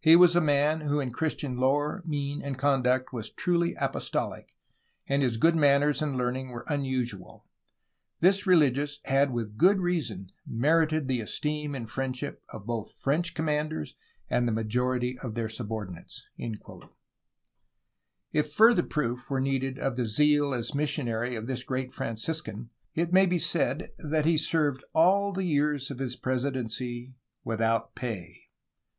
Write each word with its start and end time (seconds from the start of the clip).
He 0.00 0.16
was 0.16 0.36
a 0.36 0.40
man 0.42 0.82
who 0.82 0.96
FERMiN 0.98 1.14
FRANCISCO 1.16 1.48
DE 1.48 1.54
LASUfiN 1.54 1.56
381 1.56 1.56
in 1.56 1.56
Christian 1.56 1.56
lore, 1.56 2.02
mien, 2.04 2.42
and 2.42 2.58
conduct 2.58 3.12
was 3.14 3.30
truly 3.30 3.74
apostolic, 3.80 4.54
and 5.06 5.22
his 5.22 5.38
good 5.38 5.56
manners 5.56 6.02
and 6.02 6.18
learning 6.18 6.50
were 6.50 6.66
unusual. 6.68 7.46
This 8.20 8.46
religious 8.46 9.00
had 9.06 9.30
with 9.32 9.56
good 9.56 9.78
reason 9.80 10.30
merited 10.46 11.08
the 11.08 11.22
esteem 11.22 11.74
and 11.74 11.88
friendship 11.88 12.42
of 12.50 12.66
both 12.66 12.92
French 13.00 13.32
commanders 13.32 13.94
and 14.28 14.46
the 14.46 14.52
majority 14.52 15.18
of 15.20 15.34
their 15.34 15.48
subordinates." 15.48 16.26
If 18.30 18.52
further 18.52 18.82
proof 18.82 19.30
were 19.30 19.40
needed 19.40 19.78
of 19.78 19.96
the 19.96 20.04
zeal 20.04 20.52
as 20.52 20.72
a 20.72 20.76
missionary 20.76 21.34
of 21.34 21.46
this 21.46 21.62
great 21.64 21.92
Franciscan 21.92 22.68
it 22.94 23.10
may 23.10 23.24
be 23.24 23.38
said 23.38 23.88
that 23.96 24.26
he 24.26 24.36
served 24.36 24.84
all 24.92 25.32
the 25.32 25.44
years 25.44 25.90
of 25.90 25.98
his 25.98 26.14
presidency 26.14 27.14
without 27.42 27.94
pay. 27.94 28.50